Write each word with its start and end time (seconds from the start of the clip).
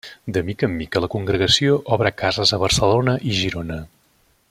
De 0.35 0.41
mica 0.45 0.67
en 0.69 0.71
mica 0.79 1.03
la 1.03 1.09
congregació 1.17 1.77
obre 1.97 2.13
cases 2.25 2.57
a 2.57 2.59
Barcelona, 2.67 3.15
i 3.33 3.39
Girona. 3.43 3.79